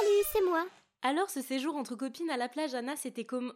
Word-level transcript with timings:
Salut, 0.00 0.22
c'est 0.32 0.44
moi. 0.44 0.66
Alors 1.02 1.28
ce 1.28 1.42
séjour 1.42 1.76
entre 1.76 1.94
copines 1.94 2.30
à 2.30 2.38
la 2.38 2.48
plage, 2.48 2.74
Anna, 2.74 2.96
c'était 2.96 3.26
comme... 3.26 3.52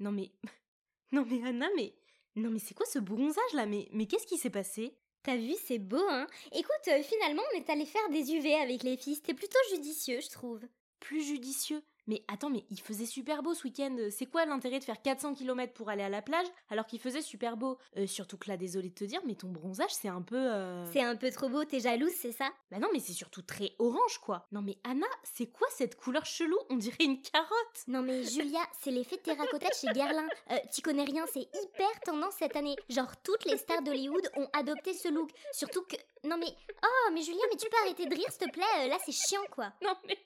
Non 0.00 0.12
mais... 0.12 0.30
Non 1.12 1.26
mais 1.28 1.46
Anna, 1.46 1.68
mais... 1.76 1.92
Non 2.36 2.48
mais 2.48 2.58
c'est 2.58 2.72
quoi 2.72 2.86
ce 2.86 2.98
bronzage 2.98 3.52
là? 3.52 3.66
Mais, 3.66 3.88
mais 3.92 4.06
qu'est-ce 4.06 4.26
qui 4.26 4.38
s'est 4.38 4.48
passé? 4.48 4.96
T'as 5.24 5.36
vu, 5.36 5.52
c'est 5.62 5.78
beau, 5.78 6.02
hein? 6.08 6.26
Écoute, 6.52 6.88
euh, 6.88 7.02
finalement, 7.02 7.42
on 7.52 7.58
est 7.58 7.68
allé 7.68 7.84
faire 7.84 8.08
des 8.08 8.32
UV 8.32 8.54
avec 8.54 8.82
les 8.82 8.96
filles. 8.96 9.16
C'était 9.16 9.34
plutôt 9.34 9.58
judicieux, 9.72 10.20
je 10.22 10.30
trouve. 10.30 10.60
Plus 11.00 11.22
judicieux? 11.22 11.82
Mais 12.06 12.24
attends, 12.28 12.50
mais 12.50 12.64
il 12.70 12.80
faisait 12.80 13.06
super 13.06 13.42
beau 13.42 13.54
ce 13.54 13.64
week-end. 13.64 13.96
C'est 14.10 14.26
quoi 14.26 14.44
l'intérêt 14.46 14.78
de 14.78 14.84
faire 14.84 15.00
400 15.00 15.34
km 15.34 15.72
pour 15.72 15.88
aller 15.90 16.02
à 16.02 16.08
la 16.08 16.22
plage 16.22 16.46
alors 16.70 16.86
qu'il 16.86 17.00
faisait 17.00 17.22
super 17.22 17.56
beau? 17.56 17.78
Euh, 17.96 18.06
Surtout 18.06 18.36
que 18.38 18.48
là, 18.48 18.56
désolé 18.56 18.90
de 18.90 18.94
te 18.94 19.04
dire, 19.04 19.20
mais 19.26 19.34
ton 19.34 19.48
bronzage, 19.48 19.92
c'est 19.92 20.08
un 20.08 20.22
peu. 20.22 20.36
Euh, 20.36 20.84
c'est 20.92 21.02
un 21.02 21.16
peu 21.16 21.30
trop 21.30 21.48
beau, 21.48 21.64
t'es 21.64 21.80
jalouse, 21.80 22.12
c'est 22.16 22.32
ça? 22.32 22.50
Bah 22.70 22.78
non, 22.78 22.88
mais 22.92 23.00
c'est 23.00 23.12
surtout 23.12 23.42
très 23.42 23.72
orange, 23.78 24.18
quoi. 24.18 24.46
Non, 24.52 24.62
mais 24.62 24.78
Anna, 24.84 25.06
c'est 25.22 25.46
quoi 25.46 25.66
cette 25.70 25.96
couleur 25.96 26.24
chelou? 26.26 26.58
On 26.70 26.76
dirait 26.76 27.04
une 27.04 27.20
carotte 27.22 27.84
Non, 27.88 28.02
mais 28.02 28.22
Julia, 28.24 28.60
c'est 28.80 28.90
l'effet 28.90 29.16
de 29.16 29.22
terracotta 29.22 29.68
chez 29.72 29.88
Guerlain. 29.88 30.28
Euh, 30.50 30.56
T'y 30.70 30.82
connais 30.82 31.04
rien, 31.04 31.24
c'est 31.32 31.48
hyper 31.62 32.00
tendance 32.04 32.34
cette 32.38 32.56
année. 32.56 32.76
Genre, 32.88 33.10
toutes 33.22 33.44
les 33.46 33.56
stars 33.56 33.82
d'Hollywood 33.82 34.28
ont 34.36 34.48
adopté 34.52 34.92
ce 34.94 35.08
look. 35.08 35.30
Surtout 35.52 35.82
que. 35.82 35.96
Non, 36.26 36.36
mais. 36.38 36.54
Oh, 36.84 37.10
mais 37.12 37.22
Julia, 37.22 37.42
mais 37.50 37.56
tu 37.56 37.68
peux 37.68 37.76
arrêter 37.84 38.06
de 38.06 38.14
rire, 38.14 38.30
s'il 38.30 38.46
te 38.48 38.52
plaît 38.52 38.88
Là, 38.88 38.98
c'est 39.04 39.12
chiant, 39.12 39.44
quoi. 39.50 39.72
Non, 39.82 39.94
mais. 40.06 40.18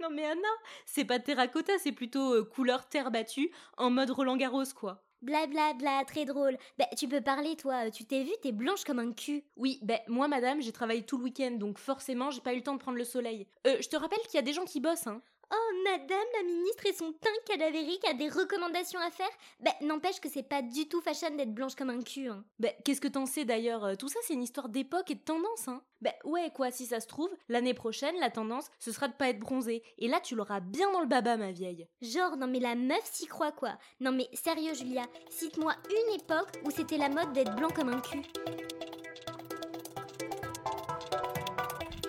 Non 0.00 0.10
mais 0.10 0.24
Anna, 0.26 0.48
c'est 0.84 1.04
pas 1.04 1.18
terracotta, 1.18 1.72
c'est 1.78 1.92
plutôt 1.92 2.34
euh, 2.34 2.44
couleur 2.44 2.88
terre 2.88 3.10
battue, 3.10 3.50
en 3.76 3.90
mode 3.90 4.10
Roland 4.10 4.36
Garros 4.36 4.64
quoi. 4.74 5.02
Bla 5.22 5.46
bla 5.46 5.72
bla, 5.72 6.04
très 6.04 6.26
drôle. 6.26 6.58
Bah, 6.78 6.84
tu 6.96 7.08
peux 7.08 7.22
parler, 7.22 7.56
toi. 7.56 7.90
Tu 7.90 8.04
t'es 8.04 8.22
vu, 8.22 8.32
t'es 8.42 8.52
blanche 8.52 8.84
comme 8.84 8.98
un 8.98 9.12
cul. 9.12 9.44
Oui, 9.56 9.80
ben 9.82 9.98
moi, 10.08 10.28
madame, 10.28 10.60
j'ai 10.60 10.72
travaillé 10.72 11.04
tout 11.06 11.16
le 11.16 11.24
week-end, 11.24 11.52
donc 11.52 11.78
forcément, 11.78 12.30
j'ai 12.30 12.42
pas 12.42 12.52
eu 12.52 12.56
le 12.56 12.62
temps 12.62 12.74
de 12.74 12.80
prendre 12.80 12.98
le 12.98 13.04
soleil. 13.04 13.48
Euh, 13.66 13.78
je 13.80 13.88
te 13.88 13.96
rappelle 13.96 14.20
qu'il 14.26 14.34
y 14.34 14.38
a 14.38 14.42
des 14.42 14.52
gens 14.52 14.66
qui 14.66 14.78
bossent, 14.80 15.06
hein. 15.06 15.22
Oh, 15.52 15.72
madame 15.84 16.26
la 16.36 16.42
ministre 16.42 16.86
et 16.86 16.92
son 16.92 17.12
teint 17.12 17.30
cadavérique 17.46 18.04
a 18.04 18.14
des 18.14 18.28
recommandations 18.28 18.98
à 18.98 19.12
faire 19.12 19.30
Ben, 19.60 19.72
n'empêche 19.80 20.18
que 20.20 20.28
c'est 20.28 20.42
pas 20.42 20.60
du 20.60 20.88
tout 20.88 21.00
fashion 21.00 21.30
d'être 21.36 21.54
blanche 21.54 21.76
comme 21.76 21.90
un 21.90 22.02
cul, 22.02 22.28
hein. 22.28 22.44
Ben, 22.58 22.72
qu'est-ce 22.84 23.00
que 23.00 23.06
t'en 23.06 23.26
sais 23.26 23.44
d'ailleurs? 23.44 23.84
Euh, 23.84 23.94
Tout 23.94 24.08
ça, 24.08 24.18
c'est 24.22 24.34
une 24.34 24.42
histoire 24.42 24.68
d'époque 24.68 25.08
et 25.12 25.14
de 25.14 25.20
tendance, 25.20 25.68
hein. 25.68 25.82
Ben, 26.00 26.12
ouais, 26.24 26.50
quoi, 26.52 26.72
si 26.72 26.84
ça 26.86 26.98
se 26.98 27.06
trouve, 27.06 27.30
l'année 27.48 27.74
prochaine, 27.74 28.16
la 28.18 28.30
tendance, 28.30 28.66
ce 28.80 28.90
sera 28.90 29.06
de 29.06 29.12
pas 29.14 29.28
être 29.28 29.38
bronzée. 29.38 29.84
Et 29.98 30.08
là, 30.08 30.18
tu 30.18 30.34
l'auras 30.34 30.58
bien 30.58 30.90
dans 30.90 31.00
le 31.00 31.06
baba, 31.06 31.36
ma 31.36 31.52
vieille. 31.52 31.86
Genre, 32.02 32.36
non 32.36 32.48
mais 32.48 32.60
la 32.60 32.74
meuf 32.74 33.04
s'y 33.04 33.26
croit, 33.26 33.52
quoi. 33.52 33.78
Non 34.00 34.10
mais, 34.10 34.28
sérieux, 34.32 34.74
Julia, 34.74 35.04
cite-moi 35.30 35.74
une 35.90 36.14
époque 36.16 36.50
où 36.64 36.72
c'était 36.72 36.98
la 36.98 37.08
mode 37.08 37.32
d'être 37.32 37.54
blanc 37.54 37.70
comme 37.70 37.90
un 37.90 38.00
cul. 38.00 38.22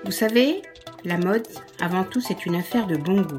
Vous 0.04 0.12
savez, 0.12 0.62
la 1.04 1.18
mode, 1.18 1.48
avant 1.80 2.04
tout, 2.04 2.22
c'est 2.22 2.46
une 2.46 2.56
affaire 2.56 2.88
de 2.88 2.98
bon 2.98 3.22
goût. 3.22 3.38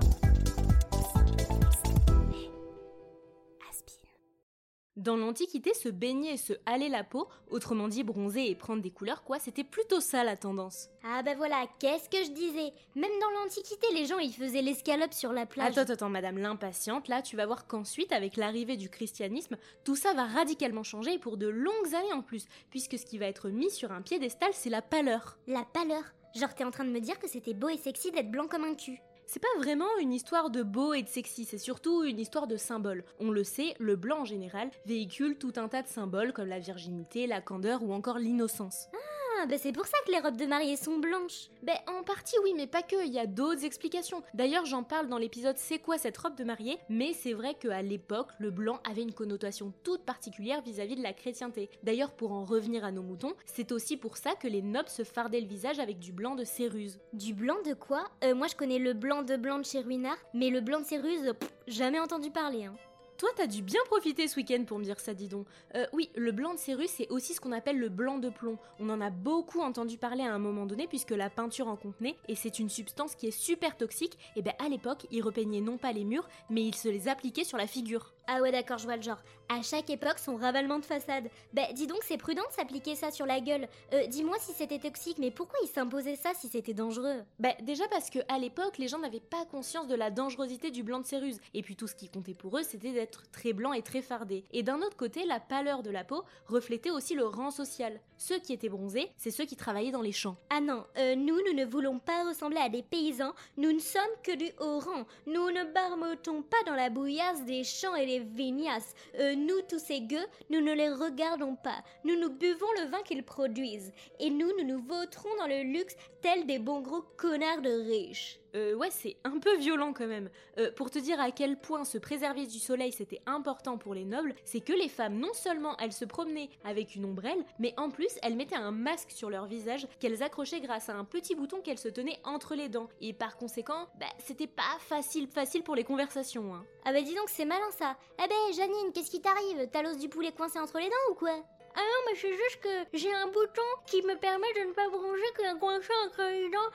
Dans 4.97 5.17
l'Antiquité, 5.17 5.75
se 5.75 5.89
baigner 5.89 6.33
et 6.33 6.37
se 6.37 6.53
haler 6.67 6.89
la 6.89 7.05
peau, 7.05 7.29
autrement 7.51 7.87
dit 7.87 8.03
bronzer 8.03 8.51
et 8.51 8.57
prendre 8.57 8.83
des 8.83 8.91
couleurs, 8.91 9.23
quoi, 9.23 9.39
c'était 9.39 9.63
plutôt 9.63 10.01
ça 10.01 10.25
la 10.25 10.37
tendance. 10.37 10.89
Ah 11.05 11.23
bah 11.23 11.35
voilà, 11.37 11.67
qu'est-ce 11.79 12.09
que 12.09 12.25
je 12.25 12.33
disais? 12.33 12.73
Même 12.97 13.13
dans 13.21 13.31
l'Antiquité, 13.41 13.87
les 13.95 14.07
gens 14.07 14.19
ils 14.19 14.35
faisaient 14.35 14.61
l'escalope 14.61 15.15
sur 15.15 15.33
la 15.33 15.47
plage. 15.47 15.79
Attends, 15.79 15.93
attends, 15.93 16.11
madame 16.11 16.39
l'impatiente, 16.39 17.07
là 17.07 17.23
tu 17.23 17.37
vas 17.37 17.47
voir 17.47 17.69
qu'ensuite, 17.69 18.13
avec 18.13 18.37
l'arrivée 18.37 18.77
du 18.77 18.91
christianisme, 18.91 19.57
tout 19.85 19.97
ça 19.97 20.15
va 20.15 20.25
radicalement 20.25 20.83
changer 20.83 21.15
et 21.15 21.19
pour 21.19 21.37
de 21.37 21.47
longues 21.47 21.95
années 21.95 22.13
en 22.13 22.23
plus, 22.23 22.47
puisque 22.69 22.99
ce 22.99 23.07
qui 23.07 23.19
va 23.19 23.27
être 23.27 23.51
mis 23.51 23.71
sur 23.71 23.93
un 23.93 24.03
piédestal, 24.03 24.51
c'est 24.53 24.69
la 24.69 24.83
pâleur. 24.83 25.39
La 25.47 25.65
pâleur 25.65 26.03
Genre 26.35 26.55
t'es 26.55 26.65
en 26.65 26.71
train 26.71 26.85
de 26.85 26.91
me 26.91 27.01
dire 27.01 27.19
que 27.19 27.29
c'était 27.29 27.55
beau 27.55 27.69
et 27.69 27.77
sexy 27.77 28.11
d'être 28.11 28.31
blanc 28.31 28.47
comme 28.49 28.65
un 28.65 28.75
cul. 28.75 29.01
C'est 29.27 29.43
pas 29.43 29.59
vraiment 29.59 29.99
une 30.01 30.15
histoire 30.15 30.49
de 30.51 30.63
beau 30.63 30.95
et 30.95 31.03
de 31.03 31.09
sexy, 31.09 31.45
c'est 31.45 31.59
surtout 31.59 32.03
une 32.05 32.19
histoire 32.19 32.47
de 32.47 32.57
symboles. 32.57 33.05
On 33.21 33.31
le 33.31 33.45
sait, 33.45 33.75
le 33.79 33.95
blanc 33.95 34.21
en 34.21 34.25
général 34.25 34.71
véhicule 34.87 35.37
tout 35.37 35.53
un 35.57 35.69
tas 35.69 35.83
de 35.83 35.89
symboles 35.89 36.33
comme 36.33 36.49
la 36.49 36.59
virginité, 36.59 37.27
la 37.27 37.43
candeur 37.43 37.83
ou 37.83 37.93
encore 37.93 38.19
l'innocence. 38.19 38.89
Ah 38.95 39.18
ah, 39.41 39.47
bah 39.47 39.57
c'est 39.59 39.73
pour 39.73 39.87
ça 39.87 39.97
que 40.05 40.11
les 40.11 40.19
robes 40.19 40.37
de 40.37 40.47
mariée 40.47 40.77
sont 40.77 40.99
blanches. 40.99 41.49
Ben 41.63 41.77
en 41.87 42.03
partie 42.03 42.37
oui, 42.43 42.55
mais 42.57 42.67
pas 42.67 42.83
que, 42.83 43.07
il 43.07 43.13
y 43.13 43.19
a 43.19 43.27
d'autres 43.27 43.65
explications. 43.65 44.23
D'ailleurs, 44.35 44.67
j'en 44.67 44.83
parle 44.83 45.09
dans 45.09 45.19
l'épisode 45.19 45.57
C'est 45.59 45.79
quoi 45.79 45.97
cette 45.97 46.19
robe 46.19 46.35
de 46.35 46.45
mariée 46.45 46.79
Mais 46.89 47.13
c'est 47.13 47.35
vrai 47.35 47.55
qu'à 47.55 47.83
l'époque, 47.83 48.31
le 48.39 48.51
blanc 48.51 48.81
avait 48.89 49.03
une 49.03 49.13
connotation 49.15 49.73
toute 49.85 50.05
particulière 50.05 50.63
vis-à-vis 50.63 50.97
de 50.97 51.03
la 51.03 51.13
chrétienté. 51.13 51.71
D'ailleurs, 51.83 52.13
pour 52.13 52.33
en 52.33 52.45
revenir 52.45 52.85
à 52.85 52.91
nos 52.91 53.03
moutons, 53.03 53.35
c'est 53.47 53.71
aussi 53.71 53.97
pour 53.97 54.17
ça 54.17 54.35
que 54.35 54.49
les 54.49 54.63
nobles 54.63 54.89
se 54.89 55.05
fardaient 55.05 55.41
le 55.41 55.47
visage 55.47 55.79
avec 55.79 55.99
du 55.99 56.13
blanc 56.13 56.35
de 56.35 56.45
céruse. 56.45 56.99
Du 57.13 57.35
blanc 57.35 57.57
de 57.65 57.75
quoi? 57.75 58.05
Euh, 58.25 58.35
Moi 58.35 58.49
je 58.49 58.57
connais 58.57 58.79
le 58.79 58.93
blanc 58.93 59.23
de 59.23 59.37
blanc 59.37 59.59
de 59.59 59.65
chez 59.65 59.81
Ruinard, 59.81 60.19
mais 60.35 60.51
le 60.51 60.61
blanc 60.61 60.81
de 60.81 60.87
céruse, 60.87 61.33
jamais 61.67 62.01
entendu 62.01 62.31
parler. 62.31 62.65
Hein. 62.65 62.75
Toi, 63.19 63.31
t'as 63.35 63.49
dû 63.49 63.63
bien 63.63 63.81
profiter 63.87 64.29
ce 64.29 64.37
week-end 64.37 64.63
pour 64.65 64.79
me 64.79 64.85
dire 64.85 65.01
ça, 65.01 65.13
dis 65.13 65.27
donc. 65.27 65.49
Euh, 65.75 65.87
oui, 65.93 66.09
le 66.15 66.31
blanc 66.31 66.55
de 66.55 66.59
Cérus, 66.59 66.89
c'est 66.89 67.09
aussi 67.09 67.35
ce 67.35 67.41
qu'on 67.41 67.51
appelle 67.51 67.77
le 67.77 67.89
blanc 67.89 68.19
de 68.19 68.29
plomb. 68.29 68.59
On 68.79 68.89
en 68.91 69.01
a 69.01 69.11
beaucoup 69.11 69.61
entendu 69.61 69.99
parler 69.99 70.23
à 70.23 70.33
un 70.33 70.39
moment 70.39 70.67
donné 70.67 70.87
puisque 70.87 71.11
la 71.11 71.29
peinture 71.29 71.67
en 71.67 71.75
contenait 71.75 72.15
et 72.29 72.37
c'est 72.37 72.61
une 72.61 72.69
substance 72.69 73.17
qui 73.17 73.27
est 73.27 73.33
super 73.33 73.77
toxique. 73.77 74.17
Et 74.37 74.43
ben 74.43 74.55
à 74.65 74.69
l'époque, 74.69 75.09
ils 75.11 75.21
repeignaient 75.21 75.61
non 75.61 75.79
pas 75.79 75.91
les 75.91 76.05
murs, 76.05 76.29
mais 76.49 76.63
ils 76.63 76.77
se 76.77 76.89
les 76.89 77.09
appliquaient 77.09 77.43
sur 77.43 77.59
la 77.59 77.67
figure. 77.67 78.15
Ah 78.31 78.43
ouais, 78.43 78.53
d'accord, 78.53 78.77
je 78.77 78.85
vois 78.85 78.97
le 78.97 79.03
genre. 79.03 79.23
À 79.49 79.63
chaque 79.63 79.89
époque, 79.89 80.19
son 80.19 80.37
ravalement 80.37 80.79
de 80.79 80.85
façade. 80.85 81.31
Bah, 81.55 81.63
dis 81.73 81.87
donc, 81.87 82.01
c'est 82.03 82.19
prudent 82.19 82.43
de 82.47 82.53
s'appliquer 82.53 82.95
ça 82.95 83.11
sur 83.11 83.25
la 83.25 83.41
gueule. 83.41 83.67
Euh, 83.95 84.07
dis-moi 84.07 84.37
si 84.39 84.53
c'était 84.53 84.79
toxique, 84.79 85.17
mais 85.19 85.31
pourquoi 85.31 85.59
ils 85.65 85.69
s'imposaient 85.69 86.17
ça 86.17 86.33
si 86.35 86.49
c'était 86.49 86.75
dangereux? 86.75 87.23
Bah, 87.39 87.55
déjà 87.63 87.89
parce 87.89 88.11
que 88.11 88.19
à 88.29 88.39
l'époque, 88.39 88.77
les 88.77 88.87
gens 88.87 88.99
n'avaient 88.99 89.19
pas 89.19 89.47
conscience 89.47 89.87
de 89.87 89.95
la 89.95 90.11
dangerosité 90.11 90.71
du 90.71 90.83
blanc 90.83 91.01
de 91.01 91.07
céruse. 91.07 91.41
Et 91.55 91.63
puis 91.63 91.75
tout 91.75 91.87
ce 91.87 91.95
qui 91.95 92.11
comptait 92.11 92.35
pour 92.35 92.59
eux, 92.59 92.63
c'était 92.63 92.93
d'être 92.93 93.23
très 93.31 93.55
blanc 93.55 93.73
et 93.73 93.81
très 93.81 94.03
fardé. 94.03 94.45
Et 94.53 94.63
d'un 94.63 94.83
autre 94.83 94.99
côté, 94.99 95.25
la 95.25 95.41
pâleur 95.41 95.83
de 95.83 95.91
la 95.91 96.05
peau 96.05 96.23
reflétait 96.49 96.91
aussi 96.91 97.15
le 97.15 97.25
rang 97.25 97.51
social. 97.51 97.99
Ceux 98.19 98.41
qui 98.41 98.53
étaient 98.53 98.69
bronzés, 98.69 99.11
c'est 99.17 99.31
ceux 99.31 99.47
qui 99.47 99.57
travaillaient 99.57 99.93
dans 99.93 100.03
les 100.03 100.13
champs. 100.13 100.37
Ah 100.51 100.61
non, 100.61 100.85
euh, 100.99 101.15
nous, 101.15 101.39
nous 101.47 101.55
ne 101.55 101.65
voulons 101.65 101.99
pas 101.99 102.29
ressembler 102.29 102.59
à 102.59 102.69
des 102.69 102.83
paysans. 102.83 103.33
Nous 103.57 103.73
ne 103.73 103.79
sommes 103.79 104.03
que 104.23 104.37
du 104.37 104.51
haut 104.61 104.81
rang. 104.81 105.07
Nous 105.27 105.51
ne 105.51 105.73
barmotons 105.73 106.43
pas 106.43 106.63
dans 106.67 106.75
la 106.75 106.91
bouillasse 106.91 107.47
des 107.47 107.65
champs 107.65 107.95
et 107.95 108.05
des 108.05 108.18
vignas. 108.19 108.95
Euh, 109.19 109.35
nous, 109.35 109.61
tous 109.69 109.79
ces 109.79 110.01
gueux, 110.01 110.27
nous 110.51 110.61
ne 110.61 110.73
les 110.73 110.91
regardons 110.91 111.57
pas. 111.57 111.83
Nous 112.05 112.19
nous 112.19 112.31
buvons 112.31 112.67
le 112.81 112.91
vin 112.91 113.03
qu'ils 113.05 113.25
produisent. 113.25 113.93
Et 114.21 114.31
nous, 114.31 114.51
nous 114.59 114.65
nous 114.65 114.83
vautrons 114.83 115.35
dans 115.39 115.47
le 115.47 115.63
luxe 115.63 115.97
tels 116.23 116.47
des 116.47 116.59
bons 116.59 116.81
gros 116.81 117.03
connards 117.17 117.63
de 117.63 117.71
riches. 117.71 118.39
Euh, 118.55 118.75
ouais, 118.75 118.91
c'est 118.91 119.17
un 119.25 119.39
peu 119.39 119.57
violent 119.57 119.93
quand 119.93 120.07
même. 120.07 120.31
Euh, 120.59 120.71
pour 120.73 120.91
te 120.91 120.99
dire 120.99 121.21
à 121.21 121.31
quel 121.31 121.59
point 121.59 121.85
se 121.85 121.99
préserver 121.99 122.47
du 122.47 122.59
soleil 122.59 122.93
c'était 122.93 123.21
important 123.27 123.79
pour 123.79 123.95
les 123.95 124.05
nobles, 124.05 124.35
c'est 124.45 124.61
que 124.61 124.73
les 124.73 124.89
femmes, 124.89 125.19
non 125.19 125.33
seulement 125.35 125.77
elles 125.79 125.93
se 125.93 126.05
promenaient 126.05 126.51
avec 126.65 126.95
une 126.95 127.05
ombrelle, 127.05 127.45
mais 127.59 127.75
en 127.77 127.91
plus 127.91 128.19
elles 128.23 128.37
mettaient 128.37 128.57
un 128.57 128.71
masque 128.71 129.11
sur 129.11 129.31
leur 129.31 129.47
visage 129.47 129.87
qu'elles 130.01 130.23
accrochaient 130.23 130.61
grâce 130.61 130.89
à 130.89 130.95
un 130.95 131.05
petit 131.05 131.35
bouton 131.35 131.61
qu'elles 131.61 131.79
se 131.79 131.89
tenaient 131.89 132.21
entre 132.25 132.55
les 132.55 132.69
dents. 132.69 132.89
Et 133.01 133.13
par 133.13 133.37
conséquent, 133.37 133.89
bah 133.99 134.07
c'était 134.19 134.47
pas 134.47 134.63
facile 134.81 135.29
facile 135.29 135.63
pour 135.63 135.75
les 135.75 135.85
conversations. 135.85 136.55
Hein. 136.55 136.65
Ah 136.85 136.93
bah 136.93 137.03
dis 137.03 137.15
donc 137.15 137.29
c'est 137.29 137.45
malin 137.45 137.71
ça. 137.79 137.97
Eh 138.25 138.29
ben 138.29 138.57
Janine, 138.57 138.93
qu'est-ce 138.95 139.11
qui 139.11 139.21
t'arrive? 139.21 139.69
T'as 139.73 139.83
l'os 139.83 139.99
du 139.99 140.09
poulet 140.09 140.33
coincé 140.33 140.59
entre 140.59 140.79
les 140.79 140.89
dents 140.89 141.13
ou 141.13 141.15
quoi? 141.15 141.45
Ah 141.79 141.81
non, 141.81 142.11
mais 142.11 142.19
c'est 142.19 142.35
juste 142.35 142.61
que 142.61 142.99
j'ai 142.99 143.15
un 143.15 143.29
bouton 143.29 143.63
qui 143.87 144.03
me 144.03 144.17
permet 144.17 144.53
de 144.55 144.69
ne 144.69 144.73
pas 144.73 144.89
bronzer 144.89 145.33
que 145.37 145.59
coincé 145.61 145.93
entre 146.07 146.23
les 146.23 146.51
dents. 146.51 146.71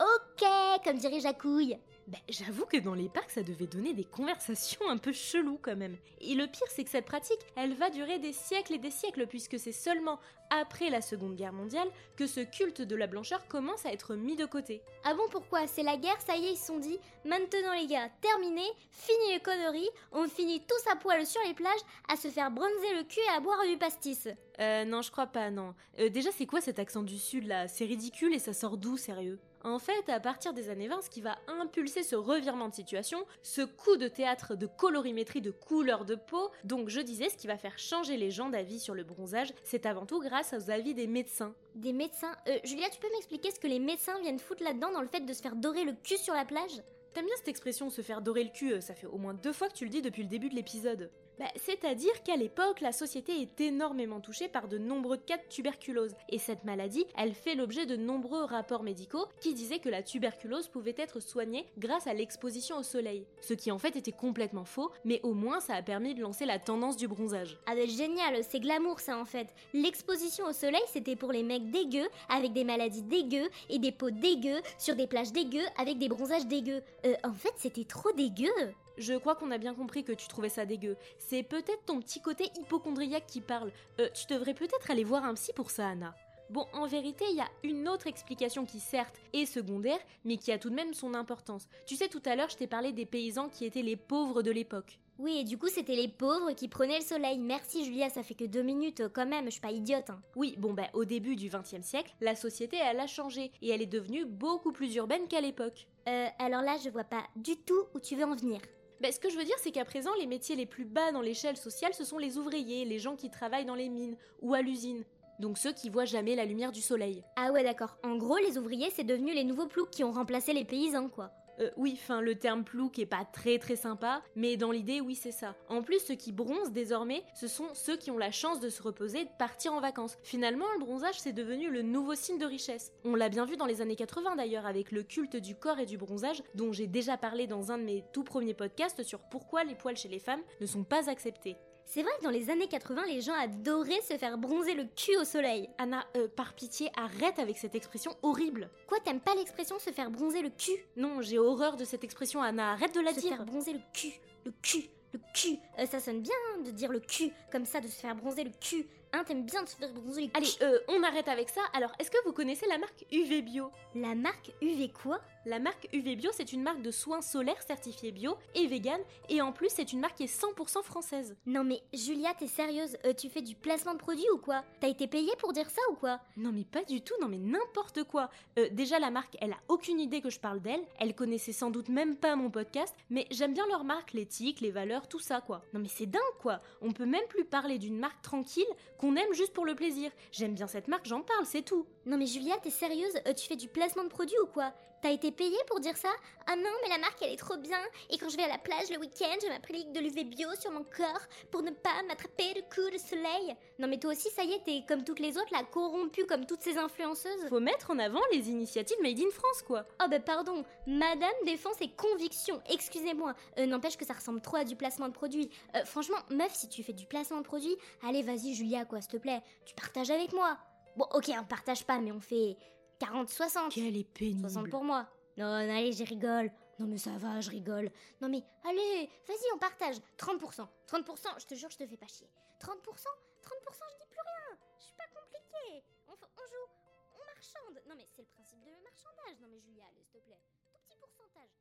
Ok, 0.00 0.48
comme 0.82 0.96
dirait 0.96 1.20
Jacouille. 1.20 1.78
Ben, 2.06 2.18
j'avoue 2.28 2.66
que 2.66 2.78
dans 2.78 2.94
les 2.94 3.08
parcs, 3.08 3.30
ça 3.30 3.42
devait 3.42 3.66
donner 3.66 3.94
des 3.94 4.04
conversations 4.04 4.88
un 4.88 4.98
peu 4.98 5.12
cheloues 5.12 5.60
quand 5.62 5.76
même. 5.76 5.96
Et 6.20 6.34
le 6.34 6.46
pire, 6.46 6.66
c'est 6.68 6.82
que 6.82 6.90
cette 6.90 7.04
pratique, 7.04 7.38
elle 7.56 7.74
va 7.74 7.88
durer 7.88 8.18
des 8.18 8.32
siècles 8.32 8.74
et 8.74 8.78
des 8.78 8.90
siècles, 8.90 9.26
puisque 9.26 9.58
c'est 9.58 9.70
seulement 9.70 10.18
après 10.50 10.90
la 10.90 11.02
Seconde 11.02 11.36
Guerre 11.36 11.52
mondiale 11.52 11.88
que 12.16 12.26
ce 12.26 12.40
culte 12.40 12.82
de 12.82 12.96
la 12.96 13.06
blancheur 13.06 13.46
commence 13.46 13.86
à 13.86 13.92
être 13.92 14.16
mis 14.16 14.34
de 14.34 14.44
côté. 14.44 14.82
Ah 15.04 15.14
bon, 15.14 15.22
pourquoi? 15.30 15.68
C'est 15.68 15.84
la 15.84 15.96
guerre, 15.96 16.20
ça 16.26 16.36
y 16.36 16.46
est, 16.46 16.52
ils 16.52 16.56
se 16.56 16.66
sont 16.66 16.80
dit, 16.80 16.98
maintenant 17.24 17.74
les 17.74 17.86
gars, 17.86 18.08
terminé, 18.20 18.64
fini 18.90 19.32
les 19.32 19.40
conneries, 19.40 19.90
on 20.10 20.26
finit 20.26 20.60
tous 20.66 20.90
à 20.90 20.96
poil 20.96 21.24
sur 21.24 21.40
les 21.46 21.54
plages 21.54 21.80
à 22.08 22.16
se 22.16 22.28
faire 22.28 22.50
bronzer 22.50 22.94
le 22.96 23.04
cul 23.04 23.20
et 23.20 23.36
à 23.36 23.40
boire 23.40 23.64
du 23.64 23.76
pastis. 23.76 24.26
Euh, 24.58 24.84
non, 24.84 25.02
je 25.02 25.12
crois 25.12 25.28
pas, 25.28 25.50
non. 25.50 25.74
Euh, 26.00 26.08
déjà, 26.08 26.30
c'est 26.32 26.46
quoi 26.46 26.60
cet 26.60 26.80
accent 26.80 27.02
du 27.04 27.18
Sud 27.18 27.46
là? 27.46 27.68
C'est 27.68 27.84
ridicule 27.84 28.34
et 28.34 28.40
ça 28.40 28.52
sort 28.52 28.76
d'où, 28.76 28.96
sérieux? 28.96 29.38
En 29.62 29.78
fait, 29.78 30.08
à 30.08 30.20
partir 30.20 30.52
des 30.52 30.70
années 30.70 30.88
20, 30.88 31.02
ce 31.02 31.10
qui 31.10 31.20
va 31.20 31.36
impulser 31.46 32.02
ce 32.02 32.16
revirement 32.16 32.68
de 32.68 32.74
situation, 32.74 33.24
ce 33.42 33.62
coup 33.62 33.96
de 33.96 34.08
théâtre 34.08 34.54
de 34.54 34.66
colorimétrie 34.66 35.40
de 35.40 35.50
couleur 35.50 36.04
de 36.04 36.14
peau, 36.14 36.50
donc 36.64 36.88
je 36.88 37.00
disais, 37.00 37.28
ce 37.28 37.36
qui 37.36 37.46
va 37.46 37.58
faire 37.58 37.78
changer 37.78 38.16
les 38.16 38.30
gens 38.30 38.48
d'avis 38.48 38.80
sur 38.80 38.94
le 38.94 39.04
bronzage, 39.04 39.52
c'est 39.64 39.86
avant 39.86 40.06
tout 40.06 40.20
grâce 40.20 40.54
aux 40.54 40.70
avis 40.70 40.94
des 40.94 41.06
médecins. 41.06 41.54
Des 41.74 41.92
médecins 41.92 42.34
euh, 42.48 42.58
Julia, 42.64 42.88
tu 42.88 43.00
peux 43.00 43.10
m'expliquer 43.12 43.50
ce 43.50 43.60
que 43.60 43.66
les 43.66 43.78
médecins 43.78 44.18
viennent 44.20 44.38
foutre 44.38 44.62
là-dedans 44.62 44.92
dans 44.92 45.02
le 45.02 45.08
fait 45.08 45.20
de 45.20 45.32
se 45.32 45.42
faire 45.42 45.56
dorer 45.56 45.84
le 45.84 45.92
cul 45.92 46.16
sur 46.16 46.34
la 46.34 46.44
plage? 46.44 46.82
T'aimes 47.12 47.26
bien 47.26 47.34
cette 47.36 47.48
expression 47.48 47.90
se 47.90 48.02
faire 48.02 48.22
dorer 48.22 48.44
le 48.44 48.50
cul, 48.50 48.74
euh, 48.74 48.80
ça 48.80 48.94
fait 48.94 49.06
au 49.06 49.18
moins 49.18 49.34
deux 49.34 49.52
fois 49.52 49.68
que 49.68 49.74
tu 49.74 49.84
le 49.84 49.90
dis 49.90 50.02
depuis 50.02 50.22
le 50.22 50.28
début 50.28 50.48
de 50.48 50.54
l'épisode. 50.54 51.10
Bah, 51.40 51.46
C'est-à-dire 51.56 52.22
qu'à 52.22 52.36
l'époque, 52.36 52.80
la 52.80 52.92
société 52.92 53.40
est 53.40 53.60
énormément 53.60 54.20
touchée 54.20 54.48
par 54.48 54.68
de 54.68 54.78
nombreux 54.78 55.16
cas 55.16 55.38
de 55.38 55.42
tuberculose. 55.48 56.14
Et 56.28 56.38
cette 56.38 56.64
maladie, 56.64 57.06
elle 57.16 57.34
fait 57.34 57.54
l'objet 57.54 57.86
de 57.86 57.96
nombreux 57.96 58.44
rapports 58.44 58.82
médicaux 58.82 59.26
qui 59.40 59.54
disaient 59.54 59.78
que 59.78 59.88
la 59.88 60.02
tuberculose 60.02 60.68
pouvait 60.68 60.94
être 60.98 61.18
soignée 61.20 61.66
grâce 61.78 62.06
à 62.06 62.14
l'exposition 62.14 62.76
au 62.78 62.82
soleil. 62.82 63.26
Ce 63.40 63.54
qui 63.54 63.70
en 63.70 63.78
fait 63.78 63.96
était 63.96 64.12
complètement 64.12 64.66
faux, 64.66 64.90
mais 65.04 65.20
au 65.22 65.32
moins 65.32 65.60
ça 65.60 65.74
a 65.74 65.82
permis 65.82 66.14
de 66.14 66.20
lancer 66.20 66.44
la 66.44 66.58
tendance 66.58 66.96
du 66.96 67.08
bronzage. 67.08 67.58
Ah 67.66 67.74
bah 67.74 67.86
génial, 67.86 68.44
c'est 68.44 68.60
glamour 68.60 69.00
ça 69.00 69.18
en 69.18 69.24
fait. 69.24 69.48
L'exposition 69.72 70.46
au 70.46 70.52
soleil 70.52 70.82
c'était 70.88 71.16
pour 71.16 71.32
les 71.32 71.42
mecs 71.42 71.70
dégueux, 71.70 72.08
avec 72.28 72.52
des 72.52 72.64
maladies 72.64 73.02
dégueux 73.02 73.48
et 73.70 73.78
des 73.78 73.92
peaux 73.92 74.10
dégueux, 74.10 74.60
sur 74.78 74.94
des 74.94 75.06
plages 75.06 75.32
dégueux, 75.32 75.64
avec 75.78 75.98
des 75.98 76.08
bronzages 76.08 76.46
dégueux. 76.46 76.82
Euh, 77.06 77.14
en 77.24 77.32
fait 77.32 77.54
c'était 77.56 77.84
trop 77.84 78.12
dégueu. 78.12 78.50
Je 78.98 79.14
crois 79.14 79.34
qu'on 79.34 79.50
a 79.50 79.58
bien 79.58 79.74
compris 79.74 80.04
que 80.04 80.12
tu 80.12 80.28
trouvais 80.28 80.48
ça 80.48 80.66
dégueu. 80.66 80.96
C'est 81.18 81.42
peut-être 81.42 81.84
ton 81.86 82.00
petit 82.00 82.20
côté 82.20 82.50
hypochondriaque 82.58 83.26
qui 83.26 83.40
parle. 83.40 83.72
Euh, 83.98 84.08
tu 84.14 84.26
devrais 84.32 84.54
peut-être 84.54 84.90
aller 84.90 85.04
voir 85.04 85.24
un 85.24 85.34
psy 85.34 85.52
pour 85.54 85.70
ça, 85.70 85.88
Anna. 85.88 86.14
Bon, 86.50 86.66
en 86.72 86.86
vérité, 86.86 87.24
il 87.30 87.36
y 87.36 87.40
a 87.40 87.48
une 87.62 87.88
autre 87.88 88.08
explication 88.08 88.66
qui 88.66 88.80
certes 88.80 89.20
est 89.32 89.46
secondaire, 89.46 90.00
mais 90.24 90.36
qui 90.36 90.50
a 90.50 90.58
tout 90.58 90.68
de 90.68 90.74
même 90.74 90.94
son 90.94 91.14
importance. 91.14 91.68
Tu 91.86 91.94
sais, 91.94 92.08
tout 92.08 92.22
à 92.24 92.34
l'heure, 92.34 92.50
je 92.50 92.56
t'ai 92.56 92.66
parlé 92.66 92.92
des 92.92 93.06
paysans 93.06 93.48
qui 93.48 93.64
étaient 93.64 93.82
les 93.82 93.94
pauvres 93.94 94.42
de 94.42 94.50
l'époque. 94.50 94.98
Oui, 95.20 95.38
et 95.40 95.44
du 95.44 95.58
coup, 95.58 95.68
c'était 95.68 95.94
les 95.94 96.08
pauvres 96.08 96.52
qui 96.52 96.66
prenaient 96.66 96.98
le 96.98 97.04
soleil. 97.04 97.38
Merci 97.38 97.84
Julia, 97.84 98.08
ça 98.08 98.22
fait 98.22 98.34
que 98.34 98.46
deux 98.46 98.62
minutes 98.62 99.02
quand 99.12 99.26
même, 99.26 99.44
je 99.44 99.50
suis 99.50 99.60
pas 99.60 99.70
idiote. 99.70 100.08
Hein. 100.08 100.22
Oui, 100.34 100.54
bon 100.56 100.72
bah 100.72 100.88
au 100.94 101.04
début 101.04 101.36
du 101.36 101.50
XXe 101.50 101.82
siècle, 101.82 102.14
la 102.22 102.34
société 102.34 102.78
elle 102.82 102.98
a 102.98 103.06
changé 103.06 103.52
et 103.60 103.68
elle 103.68 103.82
est 103.82 103.86
devenue 103.86 104.24
beaucoup 104.24 104.72
plus 104.72 104.94
urbaine 104.96 105.28
qu'à 105.28 105.42
l'époque. 105.42 105.86
Euh, 106.08 106.26
alors 106.38 106.62
là, 106.62 106.78
je 106.82 106.88
vois 106.88 107.04
pas 107.04 107.22
du 107.36 107.56
tout 107.58 107.84
où 107.94 108.00
tu 108.00 108.16
veux 108.16 108.24
en 108.24 108.34
venir. 108.34 108.60
Bah, 109.00 109.10
ce 109.10 109.18
que 109.18 109.30
je 109.30 109.38
veux 109.38 109.44
dire, 109.44 109.56
c'est 109.58 109.70
qu'à 109.70 109.86
présent, 109.86 110.10
les 110.20 110.26
métiers 110.26 110.56
les 110.56 110.66
plus 110.66 110.84
bas 110.84 111.10
dans 111.10 111.22
l'échelle 111.22 111.56
sociale, 111.56 111.94
ce 111.94 112.04
sont 112.04 112.18
les 112.18 112.36
ouvriers, 112.36 112.84
les 112.84 112.98
gens 112.98 113.16
qui 113.16 113.30
travaillent 113.30 113.64
dans 113.64 113.74
les 113.74 113.88
mines 113.88 114.16
ou 114.42 114.52
à 114.52 114.60
l'usine. 114.60 115.04
Donc 115.38 115.56
ceux 115.56 115.72
qui 115.72 115.88
voient 115.88 116.04
jamais 116.04 116.36
la 116.36 116.44
lumière 116.44 116.70
du 116.70 116.82
soleil. 116.82 117.24
Ah 117.36 117.50
ouais, 117.50 117.62
d'accord. 117.62 117.96
En 118.04 118.16
gros, 118.16 118.36
les 118.36 118.58
ouvriers, 118.58 118.90
c'est 118.90 119.04
devenu 119.04 119.32
les 119.32 119.44
nouveaux 119.44 119.66
ploucs 119.66 119.90
qui 119.90 120.04
ont 120.04 120.12
remplacé 120.12 120.52
les 120.52 120.66
paysans, 120.66 121.08
quoi. 121.08 121.32
Euh, 121.60 121.70
oui, 121.76 121.98
enfin, 122.00 122.20
le 122.20 122.34
terme 122.34 122.64
plouc 122.64 122.98
est 122.98 123.06
pas 123.06 123.24
très 123.24 123.58
très 123.58 123.76
sympa, 123.76 124.22
mais 124.34 124.56
dans 124.56 124.70
l'idée, 124.70 125.00
oui, 125.00 125.14
c'est 125.14 125.32
ça. 125.32 125.54
En 125.68 125.82
plus, 125.82 126.00
ceux 126.00 126.14
qui 126.14 126.32
bronzent 126.32 126.72
désormais, 126.72 127.22
ce 127.34 127.48
sont 127.48 127.68
ceux 127.74 127.96
qui 127.96 128.10
ont 128.10 128.18
la 128.18 128.30
chance 128.30 128.60
de 128.60 128.68
se 128.68 128.82
reposer 128.82 129.24
de 129.24 129.30
partir 129.38 129.72
en 129.72 129.80
vacances. 129.80 130.16
Finalement, 130.22 130.66
le 130.74 130.80
bronzage, 130.80 131.20
c'est 131.20 131.32
devenu 131.32 131.70
le 131.70 131.82
nouveau 131.82 132.14
signe 132.14 132.38
de 132.38 132.46
richesse. 132.46 132.92
On 133.04 133.14
l'a 133.14 133.28
bien 133.28 133.44
vu 133.44 133.56
dans 133.56 133.66
les 133.66 133.80
années 133.80 133.96
80 133.96 134.36
d'ailleurs, 134.36 134.66
avec 134.66 134.92
le 134.92 135.02
culte 135.02 135.36
du 135.36 135.54
corps 135.54 135.78
et 135.78 135.86
du 135.86 135.98
bronzage, 135.98 136.42
dont 136.54 136.72
j'ai 136.72 136.86
déjà 136.86 137.16
parlé 137.16 137.46
dans 137.46 137.70
un 137.72 137.78
de 137.78 137.84
mes 137.84 138.04
tout 138.12 138.24
premiers 138.24 138.54
podcasts 138.54 139.02
sur 139.02 139.20
pourquoi 139.20 139.64
les 139.64 139.74
poils 139.74 139.96
chez 139.96 140.08
les 140.08 140.18
femmes 140.18 140.42
ne 140.60 140.66
sont 140.66 140.84
pas 140.84 141.10
acceptés. 141.10 141.56
C'est 141.92 142.04
vrai 142.04 142.12
que 142.20 142.22
dans 142.22 142.30
les 142.30 142.50
années 142.50 142.68
80, 142.68 143.02
les 143.08 143.20
gens 143.20 143.34
adoraient 143.34 144.00
se 144.02 144.16
faire 144.16 144.38
bronzer 144.38 144.74
le 144.74 144.84
cul 144.94 145.16
au 145.16 145.24
soleil. 145.24 145.68
Anna, 145.76 146.06
euh, 146.16 146.28
par 146.28 146.54
pitié, 146.54 146.88
arrête 146.96 147.40
avec 147.40 147.58
cette 147.58 147.74
expression 147.74 148.12
horrible. 148.22 148.70
Quoi, 148.86 149.00
t'aimes 149.00 149.18
pas 149.18 149.34
l'expression 149.34 149.76
se 149.80 149.90
faire 149.90 150.08
bronzer 150.08 150.40
le 150.40 150.50
cul? 150.50 150.86
Non, 150.96 151.20
j'ai 151.20 151.40
horreur 151.40 151.76
de 151.76 151.84
cette 151.84 152.04
expression, 152.04 152.40
Anna, 152.42 152.74
arrête 152.74 152.94
de 152.94 153.00
la 153.00 153.12
Se 153.12 153.18
dire. 153.18 153.30
faire 153.30 153.44
bronzer 153.44 153.72
le 153.72 153.80
cul, 153.92 154.12
le 154.44 154.52
cul, 154.62 154.88
le 155.12 155.18
cul. 155.34 155.58
Euh, 155.80 155.86
ça 155.86 155.98
sonne 155.98 156.20
bien 156.20 156.36
hein, 156.54 156.60
de 156.60 156.70
dire 156.70 156.92
le 156.92 157.00
cul, 157.00 157.32
comme 157.50 157.64
ça, 157.64 157.80
de 157.80 157.88
se 157.88 158.00
faire 158.00 158.14
bronzer 158.14 158.44
le 158.44 158.52
cul. 158.60 158.86
Hein, 159.12 159.24
t'aimes 159.26 159.44
bien 159.44 159.62
de 159.62 159.68
se 159.68 159.74
faire 159.76 159.92
bronzer. 159.92 160.30
Allez, 160.34 160.48
euh, 160.62 160.78
on 160.88 161.02
arrête 161.02 161.26
avec 161.28 161.48
ça. 161.48 161.60
Alors, 161.72 161.90
est-ce 161.98 162.10
que 162.10 162.18
vous 162.24 162.32
connaissez 162.32 162.66
la 162.68 162.78
marque 162.78 163.04
UV 163.10 163.42
Bio? 163.42 163.70
La 163.94 164.14
marque 164.14 164.52
UV 164.62 164.90
quoi? 164.90 165.20
La 165.46 165.58
marque 165.58 165.88
UV 165.92 166.16
Bio, 166.16 166.30
c'est 166.32 166.52
une 166.52 166.62
marque 166.62 166.82
de 166.82 166.90
soins 166.90 167.22
solaires 167.22 167.62
certifiée 167.62 168.12
bio 168.12 168.36
et 168.54 168.66
vegan, 168.66 169.00
et 169.28 169.40
en 169.40 169.52
plus, 169.52 169.70
c'est 169.70 169.92
une 169.92 170.00
marque 170.00 170.16
qui 170.16 170.24
est 170.24 170.40
100% 170.42 170.82
française. 170.82 171.34
Non 171.46 171.64
mais 171.64 171.82
Julia, 171.94 172.34
t'es 172.38 172.46
sérieuse? 172.46 172.96
Euh, 173.04 173.14
Tu 173.14 173.28
fais 173.30 173.42
du 173.42 173.54
placement 173.54 173.94
de 173.94 173.98
produit 173.98 174.26
ou 174.34 174.38
quoi? 174.38 174.62
T'as 174.80 174.88
été 174.88 175.06
payée 175.06 175.32
pour 175.38 175.52
dire 175.52 175.68
ça 175.70 175.80
ou 175.90 175.94
quoi? 175.94 176.20
Non 176.36 176.52
mais 176.52 176.64
pas 176.64 176.84
du 176.84 177.00
tout, 177.00 177.14
non 177.20 177.28
mais 177.28 177.38
n'importe 177.38 178.04
quoi. 178.04 178.28
Euh, 178.58 178.68
déjà 178.70 178.98
la 178.98 179.10
marque, 179.10 179.36
elle 179.40 179.52
a 179.52 179.58
aucune 179.68 179.98
idée 179.98 180.20
que 180.20 180.30
je 180.30 180.38
parle 180.38 180.60
d'elle, 180.60 180.82
elle 180.98 181.14
connaissait 181.14 181.52
sans 181.52 181.70
doute 181.70 181.88
même 181.88 182.16
pas 182.16 182.36
mon 182.36 182.50
podcast, 182.50 182.94
mais 183.08 183.26
j'aime 183.30 183.54
bien 183.54 183.66
leur 183.66 183.82
marque, 183.84 184.12
l'éthique, 184.12 184.60
les 184.60 184.70
valeurs, 184.70 185.08
tout 185.08 185.20
ça 185.20 185.40
quoi. 185.40 185.62
Non 185.72 185.80
mais 185.80 185.88
c'est 185.88 186.06
dingue 186.06 186.20
quoi. 186.40 186.60
On 186.82 186.92
peut 186.92 187.06
même 187.06 187.26
plus 187.28 187.44
parler 187.44 187.78
d'une 187.78 187.98
marque 187.98 188.20
tranquille 188.22 188.64
qu'on 189.00 189.16
aime 189.16 189.32
juste 189.32 189.54
pour 189.54 189.64
le 189.64 189.74
plaisir. 189.74 190.10
J'aime 190.30 190.52
bien 190.54 190.66
cette 190.66 190.86
marque, 190.86 191.06
j'en 191.06 191.22
parle, 191.22 191.46
c'est 191.46 191.62
tout. 191.62 191.86
Non 192.04 192.18
mais 192.18 192.26
Julia, 192.26 192.54
t'es 192.62 192.68
sérieuse? 192.70 193.14
Euh, 193.26 193.32
Tu 193.32 193.46
fais 193.48 193.56
du 193.56 193.66
placement 193.66 194.04
de 194.04 194.10
produit 194.10 194.36
ou 194.42 194.46
quoi? 194.46 194.74
T'as 195.02 195.12
été 195.12 195.32
payée 195.32 195.56
pour 195.66 195.80
dire 195.80 195.96
ça? 195.96 196.10
Ah 196.46 196.56
non, 196.56 196.70
mais 196.82 196.90
la 196.90 196.98
marque 196.98 197.22
elle 197.22 197.32
est 197.32 197.36
trop 197.36 197.56
bien 197.56 197.80
Et 198.10 198.18
quand 198.18 198.28
je 198.28 198.36
vais 198.36 198.42
à 198.42 198.48
la 198.48 198.58
plage 198.58 198.90
le 198.90 198.98
week-end, 198.98 199.34
je 199.42 199.48
m'applique 199.48 199.92
de 199.92 200.00
l'UV 200.00 200.24
bio 200.24 200.48
sur 200.60 200.70
mon 200.70 200.84
corps 200.84 201.22
pour 201.50 201.62
ne 201.62 201.70
pas 201.70 202.02
m'attraper 202.06 202.52
de 202.52 202.60
coups 202.60 202.92
de 202.92 202.98
soleil. 202.98 203.56
Non 203.78 203.88
mais 203.88 203.98
toi 203.98 204.12
aussi, 204.12 204.28
ça 204.28 204.44
y 204.44 204.52
est, 204.52 204.62
t'es 204.62 204.84
comme 204.86 205.02
toutes 205.02 205.20
les 205.20 205.38
autres, 205.38 205.52
la 205.52 205.62
corrompue 205.64 206.26
comme 206.26 206.44
toutes 206.44 206.60
ces 206.60 206.76
influenceuses. 206.76 207.48
Faut 207.48 207.60
mettre 207.60 207.90
en 207.90 207.98
avant 207.98 208.20
les 208.32 208.50
initiatives 208.50 209.00
made 209.00 209.18
in 209.18 209.30
France 209.30 209.62
quoi. 209.66 209.86
Oh 210.02 210.06
bah 210.10 210.20
pardon, 210.20 210.64
Madame 210.86 211.30
défend 211.46 211.72
ses 211.74 211.88
convictions, 211.88 212.60
excusez-moi. 212.68 213.34
Euh, 213.58 213.64
N'empêche 213.66 213.96
que 213.96 214.04
ça 214.04 214.12
ressemble 214.12 214.42
trop 214.42 214.56
à 214.56 214.64
du 214.64 214.76
placement 214.76 215.08
de 215.08 215.14
produit. 215.14 215.48
Euh, 215.76 215.84
franchement, 215.86 216.18
meuf, 216.30 216.52
si 216.54 216.68
tu 216.68 216.82
fais 216.82 216.92
du 216.92 217.06
placement 217.06 217.38
de 217.38 217.44
produit, 217.44 217.74
allez 218.06 218.22
vas-y 218.22 218.52
Julia 218.54 218.84
quoi, 218.84 219.00
s'il 219.00 219.12
te 219.12 219.16
plaît, 219.16 219.40
tu 219.64 219.74
partages 219.74 220.10
avec 220.10 220.34
moi. 220.34 220.58
Bon 220.96 221.06
ok, 221.14 221.30
on 221.40 221.44
partage 221.44 221.86
pas, 221.86 222.00
mais 222.00 222.12
on 222.12 222.20
fait 222.20 222.56
40-60. 223.00 223.70
Quelle 223.70 223.96
est 223.96 224.04
pénible. 224.04 224.50
60 224.50 224.70
pour 224.70 224.84
moi. 224.84 225.08
Non, 225.36 225.46
non, 225.46 225.54
allez, 225.54 225.92
je 225.92 226.04
rigole. 226.04 226.52
Non, 226.78 226.86
mais 226.86 226.98
ça 226.98 227.16
va, 227.18 227.40
je 227.40 227.50
rigole. 227.50 227.90
Non, 228.20 228.28
mais 228.28 228.42
allez, 228.64 229.08
vas-y, 229.26 229.52
on 229.54 229.58
partage. 229.58 229.96
30%. 230.18 230.66
30%, 230.86 231.40
je 231.40 231.46
te 231.46 231.54
jure, 231.54 231.70
je 231.70 231.78
te 231.78 231.86
fais 231.86 231.96
pas 231.96 232.06
chier. 232.06 232.28
30% 232.60 232.68
30%, 232.70 233.84
je 233.92 233.96
dis 233.96 234.08
plus 234.10 234.20
rien. 234.20 234.58
Je 234.78 234.84
suis 234.84 234.94
pas 234.94 235.08
compliqué. 235.08 235.84
On, 236.08 236.14
joue, 236.14 236.68
on 237.14 237.24
marchande. 237.24 237.82
Non, 237.88 237.94
mais 237.96 238.04
c'est 238.06 238.22
le 238.22 238.28
principe 238.28 238.60
de 238.62 238.70
marchandage. 238.82 239.40
Non, 239.40 239.48
mais 239.48 239.60
Julia, 239.60 239.84
allez, 239.90 240.02
s'il 240.02 240.20
te 240.20 240.24
plaît. 240.26 240.40
Tout 240.72 240.78
petit 240.86 240.96
pourcentage. 240.96 241.56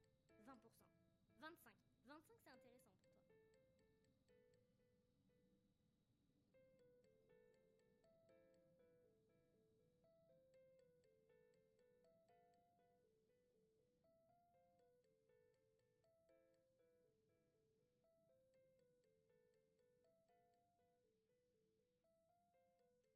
20%. 0.46 0.52
25. 1.40 1.80